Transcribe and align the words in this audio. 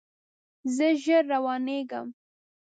زه 0.75 0.87
ژر 1.03 1.23
روانیږم 1.31 2.07